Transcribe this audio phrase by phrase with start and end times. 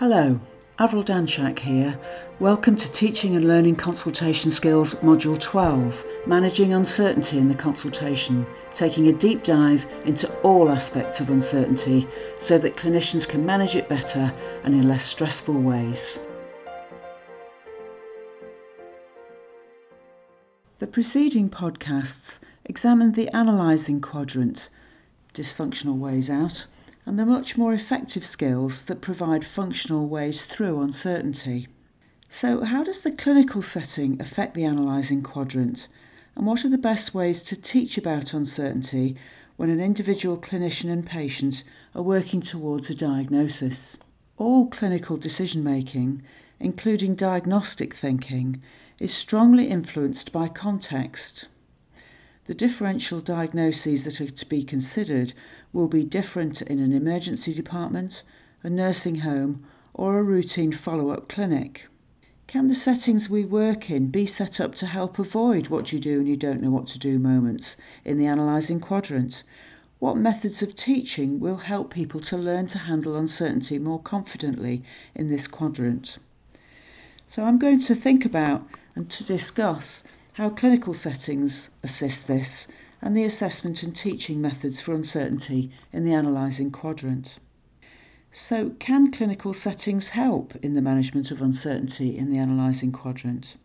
[0.00, 0.40] Hello,
[0.78, 1.94] Avril Danczak here.
[2.38, 9.08] Welcome to Teaching and Learning Consultation Skills Module 12 Managing Uncertainty in the Consultation, taking
[9.08, 12.08] a deep dive into all aspects of uncertainty
[12.38, 14.32] so that clinicians can manage it better
[14.64, 16.18] and in less stressful ways.
[20.78, 24.70] The preceding podcasts examined the analysing quadrant,
[25.34, 26.64] dysfunctional ways out
[27.06, 31.66] and the much more effective skills that provide functional ways through uncertainty.
[32.28, 35.88] So, how does the clinical setting affect the analysing quadrant?
[36.36, 39.16] And what are the best ways to teach about uncertainty
[39.56, 43.98] when an individual clinician and patient are working towards a diagnosis?
[44.38, 46.22] All clinical decision making,
[46.60, 48.62] including diagnostic thinking,
[49.00, 51.48] is strongly influenced by context.
[52.46, 55.32] The differential diagnoses that are to be considered
[55.72, 58.22] will be different in an emergency department,
[58.62, 61.86] a nursing home, or a routine follow up clinic.
[62.46, 66.18] Can the settings we work in be set up to help avoid what you do
[66.18, 69.44] and you don't know what to do moments in the analysing quadrant?
[70.00, 74.82] What methods of teaching will help people to learn to handle uncertainty more confidently
[75.14, 76.18] in this quadrant?
[77.28, 80.02] So I'm going to think about and to discuss
[80.32, 82.66] how clinical settings assist this,
[83.02, 87.38] and the assessment and teaching methods for uncertainty in the analysing quadrant.
[88.32, 93.56] So, can clinical settings help in the management of uncertainty in the analysing quadrant?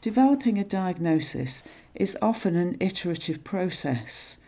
[0.00, 1.62] Developing a diagnosis
[1.94, 4.38] is often an iterative process,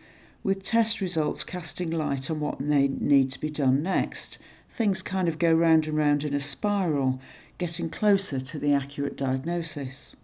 [0.41, 4.37] with test results casting light on what may need to be done next.
[4.71, 7.19] Things kind of go round and round in a spiral,
[7.57, 10.15] getting closer to the accurate diagnosis.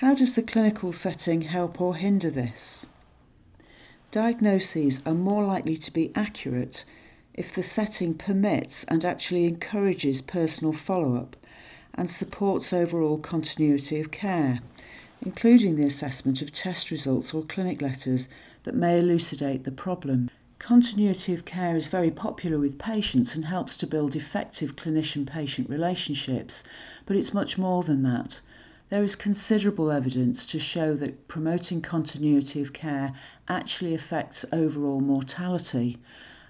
[0.00, 2.84] How does the clinical setting help or hinder this?
[4.10, 6.84] Diagnoses are more likely to be accurate
[7.32, 11.34] if the setting permits and actually encourages personal follow up
[11.94, 14.60] and supports overall continuity of care,
[15.22, 18.28] including the assessment of test results or clinic letters
[18.64, 20.28] that may elucidate the problem.
[20.58, 25.70] Continuity of care is very popular with patients and helps to build effective clinician patient
[25.70, 26.64] relationships,
[27.06, 28.42] but it's much more than that.
[28.88, 33.12] There is considerable evidence to show that promoting continuity of care
[33.48, 35.98] actually affects overall mortality,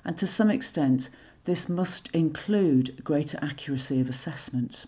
[0.05, 1.09] and to some extent,
[1.45, 4.85] this must include greater accuracy of assessment.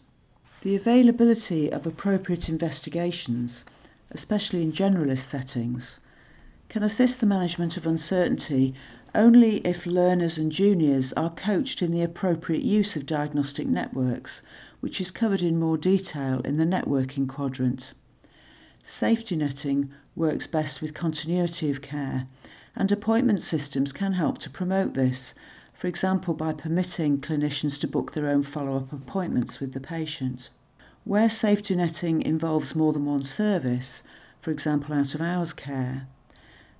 [0.60, 3.64] The availability of appropriate investigations,
[4.10, 6.00] especially in generalist settings,
[6.68, 8.74] can assist the management of uncertainty
[9.14, 14.42] only if learners and juniors are coached in the appropriate use of diagnostic networks
[14.80, 17.92] which is covered in more detail in the networking quadrant.
[18.82, 22.26] Safety netting works best with continuity of care,
[22.76, 25.34] and appointment systems can help to promote this,
[25.74, 30.48] for example, by permitting clinicians to book their own follow up appointments with the patient.
[31.04, 34.02] Where safety netting involves more than one service,
[34.40, 36.06] for example, out of hours care,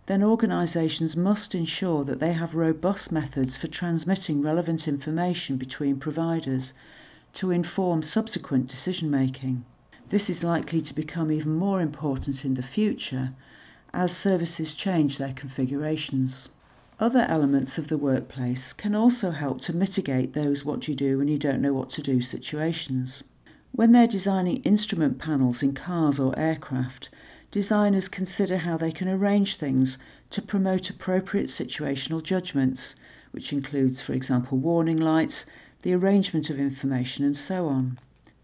[0.09, 6.73] then organisations must ensure that they have robust methods for transmitting relevant information between providers
[7.35, 9.63] to inform subsequent decision making.
[10.09, 13.35] This is likely to become even more important in the future
[13.93, 16.49] as services change their configurations.
[16.99, 21.29] Other elements of the workplace can also help to mitigate those what you do when
[21.29, 23.23] you don't know what to do situations.
[23.73, 27.11] When they're designing instrument panels in cars or aircraft,
[27.50, 29.97] designers consider how they can arrange things
[30.31, 32.94] to promote appropriate situational judgments,
[33.31, 35.47] which includes, for example, warning lights,
[35.82, 37.98] the arrangement of information, and so on.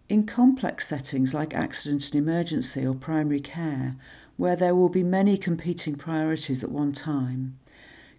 [0.09, 3.97] In complex settings like accident and emergency or primary care,
[4.37, 7.59] where there will be many competing priorities at one time,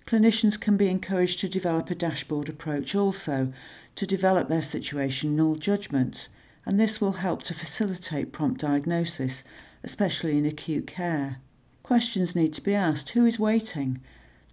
[0.06, 3.52] clinicians can be encouraged to develop a dashboard approach also
[3.96, 6.28] to develop their situational judgment,
[6.66, 9.44] and this will help to facilitate prompt diagnosis,
[9.85, 11.38] especially in acute care.
[11.84, 14.01] Questions need to be asked who is waiting?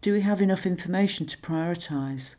[0.03, 2.34] Do we have enough information to prioritise?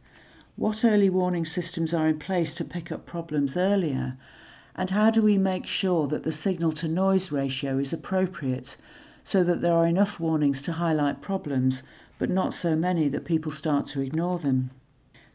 [0.57, 4.15] What early warning systems are in place to pick up problems earlier?
[4.75, 8.77] And how do we make sure that the signal to noise ratio is appropriate
[9.23, 11.81] so that there are enough warnings to highlight problems,
[12.19, 14.69] but not so many that people start to ignore them?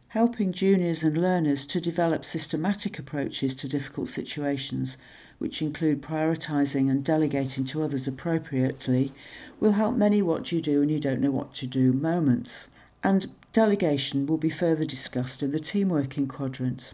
[0.07, 4.97] Helping juniors and learners to develop systematic approaches to difficult situations,
[5.39, 9.13] which include prioritising and delegating to others appropriately,
[9.61, 12.69] will help many what you do and you don't know what to do moments.
[13.03, 16.93] And Delegation will be further discussed in the team working quadrant.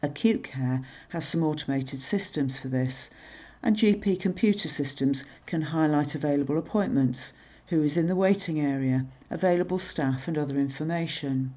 [0.00, 3.10] Acute care has some automated systems for this,
[3.64, 7.32] and GP computer systems can highlight available appointments,
[7.66, 11.52] who is in the waiting area, available staff, and other information.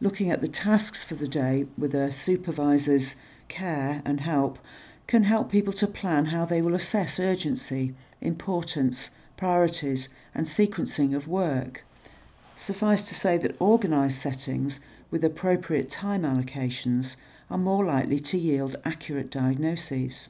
[0.00, 3.14] Looking at the tasks for the day with a supervisor's
[3.46, 4.58] care and help
[5.10, 11.26] can help people to plan how they will assess urgency, importance, priorities, and sequencing of
[11.26, 11.82] work.
[12.54, 14.78] Suffice to say that organised settings
[15.10, 17.16] with appropriate time allocations
[17.50, 20.28] are more likely to yield accurate diagnoses.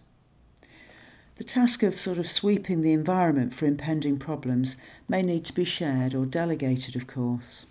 [1.37, 5.65] The task of sort of sweeping the environment for impending problems may need to be
[5.65, 7.67] shared or delegated, of course.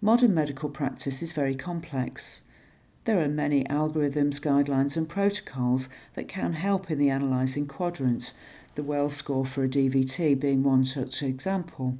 [0.00, 2.40] Modern medical practice is very complex.
[3.06, 8.34] There are many algorithms, guidelines, and protocols that can help in the analysing quadrant,
[8.74, 11.96] the Wells score for a DVT being one such example.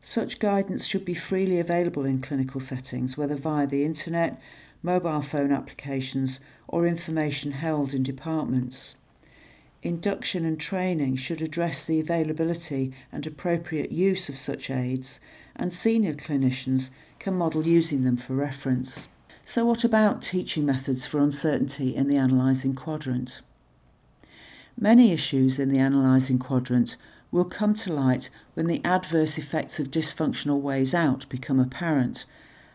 [0.00, 4.40] Such guidance should be freely available in clinical settings, whether via the internet,
[4.82, 8.96] mobile phone applications, or information held in departments.
[9.82, 15.20] Induction and training should address the availability and appropriate use of such aids,
[15.54, 19.08] and senior clinicians can model using them for reference.
[19.48, 23.42] So, what about teaching methods for uncertainty in the analysing quadrant?
[24.76, 26.96] Many issues in the analysing quadrant
[27.30, 32.24] will come to light when the adverse effects of dysfunctional ways out become apparent,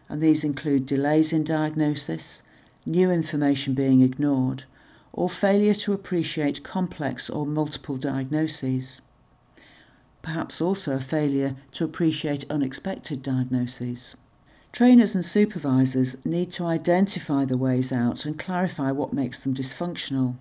[0.08, 2.42] and these include delays in diagnosis,
[2.86, 4.64] new information being ignored,
[5.12, 9.02] or failure to appreciate complex or multiple diagnoses.
[10.22, 14.16] Perhaps also a failure to appreciate unexpected diagnoses.
[14.74, 20.38] Trainers and supervisors need to identify the ways out and clarify what makes them dysfunctional.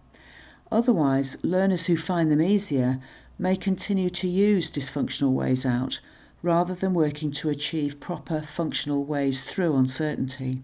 [0.71, 3.01] Otherwise, learners who find them easier
[3.41, 5.99] may continue to use dysfunctional ways out
[6.45, 10.63] rather than working to achieve proper functional ways through uncertainty.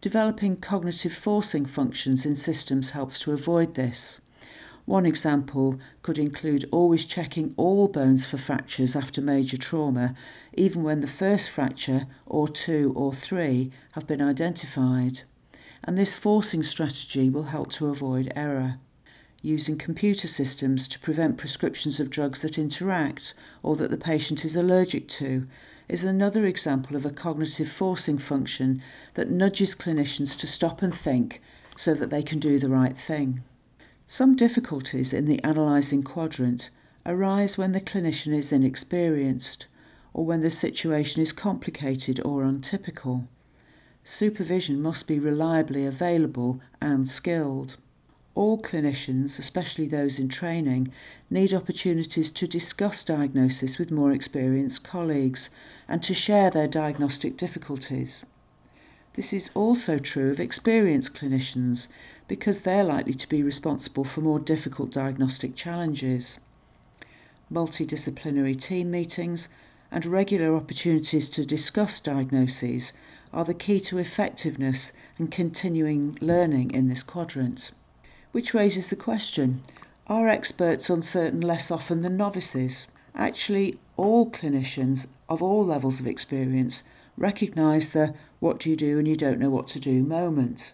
[0.00, 4.20] Developing cognitive forcing functions in systems helps to avoid this.
[4.86, 10.14] One example could include always checking all bones for fractures after major trauma,
[10.54, 15.20] even when the first fracture, or two or three, have been identified.
[15.84, 18.78] And this forcing strategy will help to avoid error.
[19.42, 24.56] Using computer systems to prevent prescriptions of drugs that interact or that the patient is
[24.56, 25.46] allergic to
[25.88, 28.80] is another example of a cognitive forcing function
[29.12, 31.42] that nudges clinicians to stop and think
[31.76, 33.42] so that they can do the right thing.
[34.12, 36.68] Some difficulties in the analysing quadrant
[37.06, 39.68] arise when the clinician is inexperienced
[40.12, 43.28] or when the situation is complicated or untypical.
[44.02, 47.76] Supervision must be reliably available and skilled.
[48.34, 50.90] All clinicians, especially those in training,
[51.30, 55.50] need opportunities to discuss diagnosis with more experienced colleagues
[55.86, 58.24] and to share their diagnostic difficulties.
[59.20, 61.88] This is also true of experienced clinicians
[62.26, 66.40] because they're likely to be responsible for more difficult diagnostic challenges.
[67.52, 69.48] Multidisciplinary team meetings
[69.90, 72.92] and regular opportunities to discuss diagnoses
[73.30, 77.72] are the key to effectiveness and continuing learning in this quadrant.
[78.32, 79.60] Which raises the question
[80.06, 82.88] are experts uncertain less often than novices?
[83.14, 86.82] Actually, all clinicians of all levels of experience
[87.18, 90.72] recognise the what do you do and you don't know what to do moment.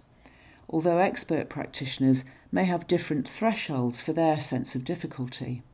[0.70, 5.64] Although expert practitioners may have different thresholds for their sense of difficulty.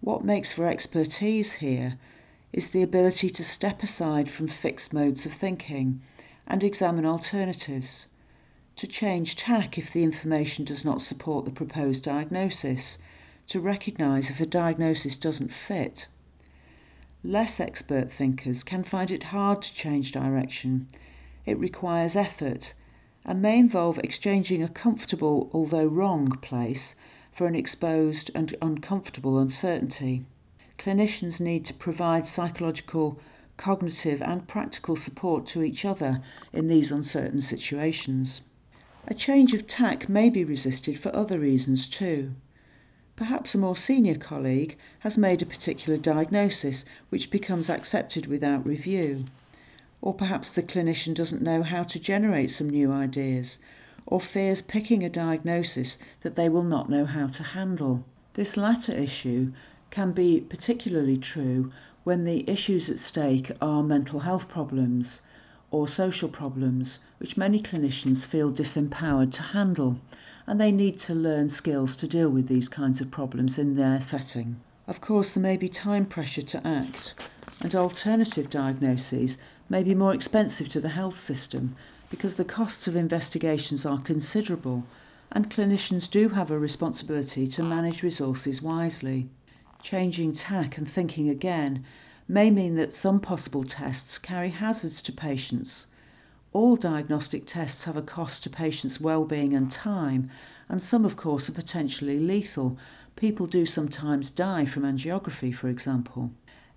[0.00, 1.98] What makes for expertise here
[2.54, 6.00] is the ability to step aside from fixed modes of thinking
[6.46, 8.06] and examine alternatives,
[8.76, 12.96] to change tack if the information does not support the proposed diagnosis,
[13.46, 16.08] to recognise if a diagnosis doesn't fit.
[17.22, 20.88] Less expert thinkers can find it hard to change direction
[21.46, 22.74] it requires effort
[23.24, 26.94] and may involve exchanging a comfortable, although wrong, place
[27.32, 30.24] for an exposed and uncomfortable uncertainty.
[30.76, 33.18] Clinicians need to provide psychological,
[33.56, 38.42] cognitive, and practical support to each other in these uncertain situations.
[39.06, 42.32] A change of tack may be resisted for other reasons too.
[43.16, 49.24] Perhaps a more senior colleague has made a particular diagnosis which becomes accepted without review.
[50.02, 53.58] Or perhaps the clinician doesn't know how to generate some new ideas,
[54.06, 58.06] or fears picking a diagnosis that they will not know how to handle.
[58.32, 59.52] This latter issue
[59.90, 61.70] can be particularly true
[62.02, 65.20] when the issues at stake are mental health problems
[65.70, 69.98] or social problems, which many clinicians feel disempowered to handle,
[70.46, 74.00] and they need to learn skills to deal with these kinds of problems in their
[74.00, 74.56] setting.
[74.86, 77.14] Of course, there may be time pressure to act,
[77.60, 79.36] and alternative diagnoses
[79.70, 81.76] may be more expensive to the health system
[82.10, 84.84] because the costs of investigations are considerable
[85.30, 89.28] and clinicians do have a responsibility to manage resources wisely.
[89.80, 91.84] Changing tack and thinking again
[92.26, 95.86] may mean that some possible tests carry hazards to patients.
[96.52, 100.30] All diagnostic tests have a cost to patients' well-being and time,
[100.68, 102.76] and some of course are potentially lethal.
[103.14, 106.32] People do sometimes die from angiography, for example.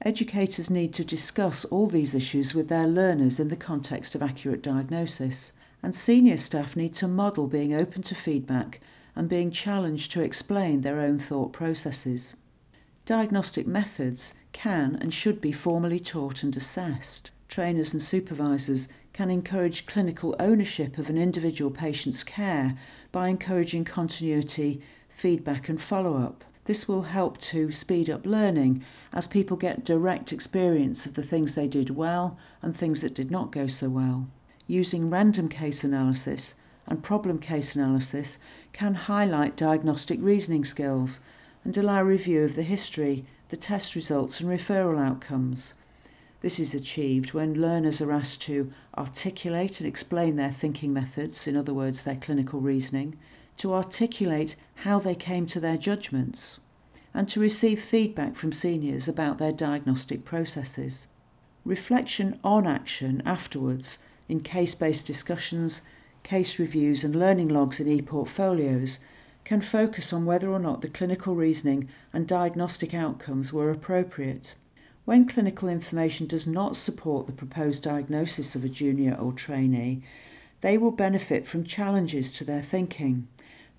[0.06, 4.62] Educators need to discuss all these issues with their learners in the context of accurate
[4.62, 8.82] diagnosis, and senior staff need to model being open to feedback
[9.16, 12.36] and being challenged to explain their own thought processes.
[13.06, 17.32] Diagnostic methods can and should be formally taught and assessed.
[17.48, 22.78] Trainers and supervisors can encourage clinical ownership of an individual patient's care
[23.14, 26.44] by encouraging continuity, feedback, and follow up.
[26.66, 31.56] This will help to speed up learning as people get direct experience of the things
[31.56, 34.28] they did well and things that did not go so well.
[34.66, 36.54] Using random case analysis
[36.88, 38.38] and problem case analysis
[38.72, 41.20] can highlight diagnostic reasoning skills
[41.66, 45.74] and allow review of the history, the test results, and referral outcomes.
[46.40, 51.58] This is achieved when learners are asked to articulate and explain their thinking methods, in
[51.58, 53.18] other words, their clinical reasoning,
[53.58, 56.60] to articulate how they came to their judgments,
[57.14, 61.08] and to receive feedback from seniors about their diagnostic processes.
[61.64, 65.82] Reflection on action afterwards in case based discussions
[66.24, 68.98] case reviews and learning logs in e-portfolios
[69.44, 74.56] can focus on whether or not the clinical reasoning and diagnostic outcomes were appropriate.
[75.06, 80.02] When clinical information does not support the proposed diagnosis of a junior or trainee,
[80.62, 83.28] they will benefit from challenges to their thinking,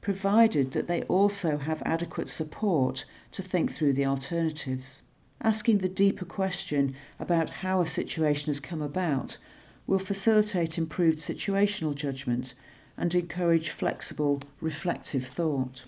[0.04, 5.00] provided that they also have adequate support to think through the alternatives.
[5.40, 9.38] Asking the deeper question about how a situation has come about
[9.86, 12.54] will facilitate improved situational judgment
[12.98, 15.86] and encourage flexible, reflective thought.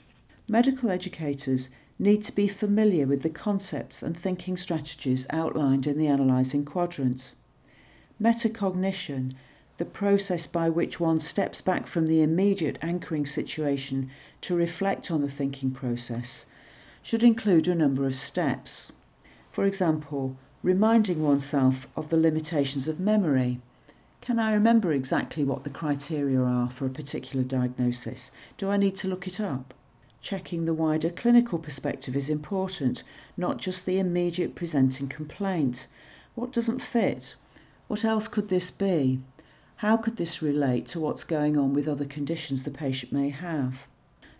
[0.49, 1.69] Medical educators
[1.99, 7.33] need to be familiar with the concepts and thinking strategies outlined in the analysing quadrant.
[8.19, 9.35] Metacognition,
[9.79, 15.21] the process by which one steps back from the immediate anchoring situation to reflect on
[15.21, 16.47] the thinking process,
[17.03, 18.93] should include a number of steps.
[19.53, 23.61] For example, reminding oneself of the limitations of memory
[24.27, 28.33] can I remember exactly what the criteria are for a particular diagnosis?
[28.59, 29.73] Do I need to look it up?
[30.21, 33.05] Checking the wider clinical perspective is important,
[33.37, 35.87] not just the immediate presenting complaint.
[36.35, 37.37] What doesn't fit?
[37.87, 39.21] What else could this be?
[39.81, 43.87] How could this relate to what's going on with other conditions the patient may have?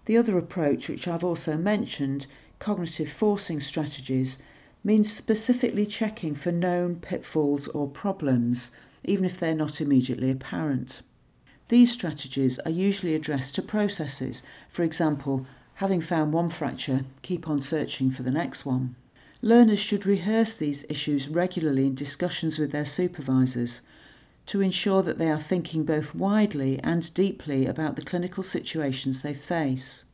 [0.07, 2.27] The other approach, which I've also mentioned,
[2.59, 4.39] cognitive forcing strategies,
[4.83, 8.71] means specifically checking for known pitfalls or problems
[9.05, 11.03] even if they're not immediately apparent.
[11.69, 14.41] These strategies are usually addressed to processes,
[14.71, 18.97] for example, having found one fracture, keep on searching for the next one.
[19.43, 23.83] Learners should rehearse these issues regularly in discussions with their supervisors
[24.47, 29.35] to ensure that they are thinking both widely and deeply about the clinical situations they
[29.35, 30.05] face.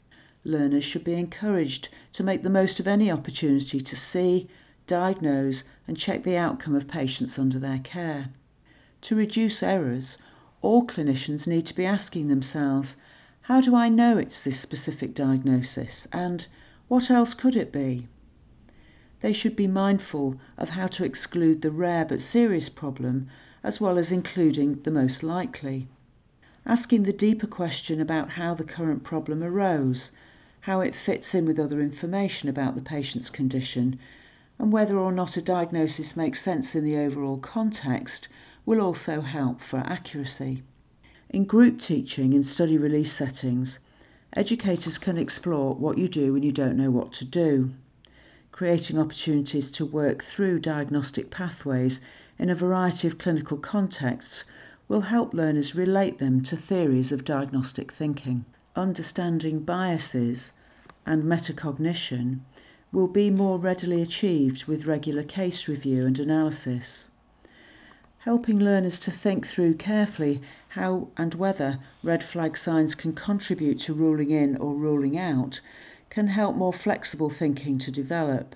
[0.42, 4.48] Learners should be encouraged to make the most of any opportunity to see,
[4.86, 8.30] diagnose, and check the outcome of patients under their care.
[9.02, 10.16] To reduce errors,
[10.62, 12.96] all clinicians need to be asking themselves,
[13.42, 16.08] how do I know it's this specific diagnosis?
[16.10, 16.46] And
[16.88, 18.08] what else could it be?
[19.20, 23.28] They should be mindful of how to exclude the rare but serious problem
[23.64, 25.88] as well as including the most likely.
[26.66, 30.11] Asking the deeper question about how the current problem arose,
[30.61, 33.99] how it fits in with other information about the patient's condition,
[34.59, 38.28] and whether or not a diagnosis makes sense in the overall context
[38.64, 40.62] will also help for accuracy.
[41.31, 43.78] In group teaching in study release settings,
[44.35, 47.71] educators can explore what you do when you don't know what to do,
[48.52, 52.00] creating opportunities to work through diagnostic pathways
[52.38, 54.44] in a variety of clinical contexts
[54.88, 58.44] will help learners relate them to theories of diagnostic thinking.
[58.74, 60.52] Understanding biases
[61.04, 62.40] and metacognition
[62.90, 67.10] will be more readily achieved with regular case review and analysis
[68.24, 73.92] helping learners to think through carefully how and whether red flag signs can contribute to
[73.92, 75.60] ruling in or ruling out
[76.08, 78.54] can help more flexible thinking to develop.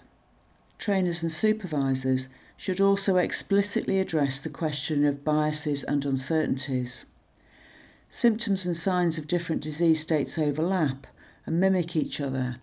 [0.78, 2.28] Trainers and supervisors
[2.58, 7.04] should also explicitly address the question of biases and uncertainties.
[8.08, 11.06] Symptoms and signs of different disease states overlap
[11.44, 12.56] and mimic each other.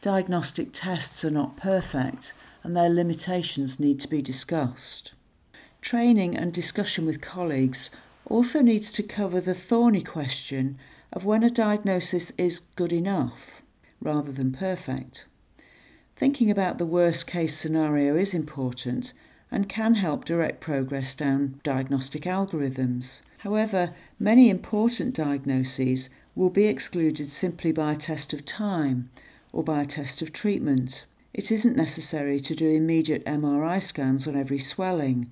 [0.00, 2.34] Diagnostic tests are not perfect
[2.64, 5.12] and their limitations need to be discussed.
[5.80, 7.88] Training and discussion with colleagues
[8.26, 10.76] also needs to cover the thorny question
[11.12, 13.62] of when a diagnosis is good enough
[14.00, 15.24] rather than perfect.
[16.16, 19.12] Thinking about the worst case scenario is important,
[19.50, 23.22] and can help direct progress down diagnostic algorithms.
[23.38, 29.08] However, many important diagnoses will be excluded simply by a test of time
[29.52, 31.06] or by a test of treatment.
[31.32, 35.30] It isn't necessary to do immediate MRI scans on every swelling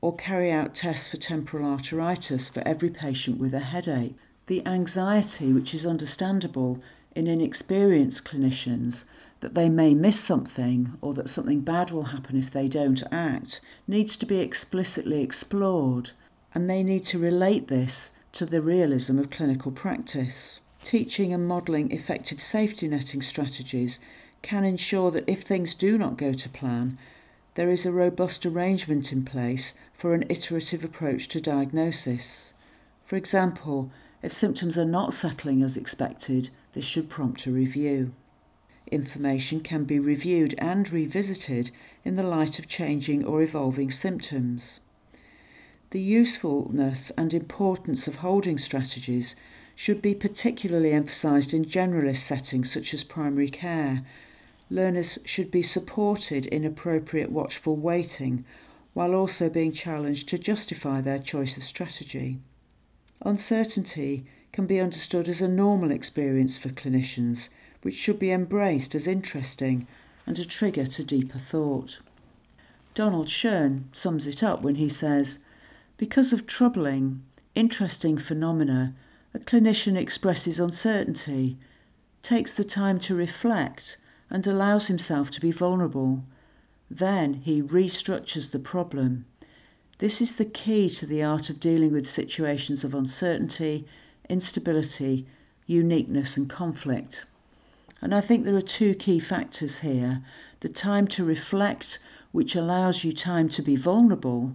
[0.00, 4.16] or carry out tests for temporal arteritis for every patient with a headache.
[4.46, 6.80] The anxiety, which is understandable
[7.14, 9.04] in inexperienced clinicians,
[9.40, 13.60] that they may miss something or that something bad will happen if they don't act,
[13.88, 16.10] needs to be explicitly explored,
[16.54, 20.60] and they need to relate this to the realism of clinical practice.
[20.84, 23.98] Teaching and modelling effective safety netting strategies
[24.42, 26.96] can ensure that if things do not go to plan,
[27.54, 32.52] there is a robust arrangement in place for an iterative approach to diagnosis.
[33.04, 33.90] For example,
[34.22, 38.12] if symptoms are not settling as expected, this should prompt a review.
[38.94, 41.72] Information can be reviewed and revisited
[42.04, 44.78] in the light of changing or evolving symptoms.
[45.90, 49.34] The usefulness and importance of holding strategies
[49.74, 54.04] should be particularly emphasised in generalist settings such as primary care.
[54.70, 58.44] Learners should be supported in appropriate watchful waiting
[58.92, 62.38] while also being challenged to justify their choice of strategy.
[63.22, 67.48] Uncertainty can be understood as a normal experience for clinicians,
[67.84, 69.86] which should be embraced as interesting
[70.26, 72.00] and a trigger to deeper thought.
[72.94, 75.40] Donald Schoen sums it up when he says,
[75.98, 77.22] Because of troubling,
[77.54, 78.94] interesting phenomena,
[79.34, 81.58] a clinician expresses uncertainty,
[82.22, 83.98] takes the time to reflect,
[84.30, 86.24] and allows himself to be vulnerable.
[86.90, 89.26] Then he restructures the problem.
[89.98, 93.86] This is the key to the art of dealing with situations of uncertainty,
[94.30, 95.26] instability,
[95.66, 97.26] uniqueness, and conflict.
[98.04, 100.20] And I think there are two key factors here
[100.60, 101.98] the time to reflect,
[102.32, 104.54] which allows you time to be vulnerable,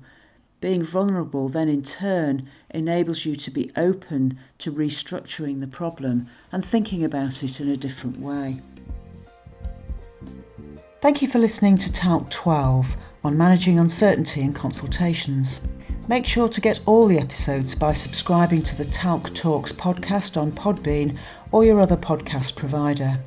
[0.62, 6.63] being vulnerable then in turn enables you to be open to restructuring the problem and
[6.63, 8.62] thinking about it in a different way.
[11.01, 15.62] Thank you for listening to Talk 12 on managing uncertainty in consultations.
[16.07, 20.51] Make sure to get all the episodes by subscribing to the Talk Talks podcast on
[20.51, 21.18] Podbean
[21.51, 23.18] or your other podcast provider.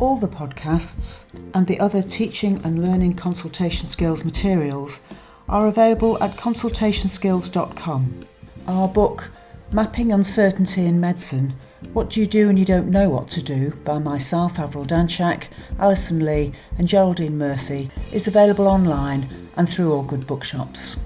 [0.00, 5.00] All the podcasts and the other teaching and learning consultation skills materials
[5.48, 8.20] are available at consultationskills.com.
[8.66, 9.30] Our book,
[9.70, 11.54] Mapping Uncertainty in Medicine
[11.92, 15.44] What Do You Do When You Don't Know What to Do, by myself, Avril Danczak,
[15.78, 20.96] Alison Lea, and Geraldine Murphy, is available online and through all good bookshops.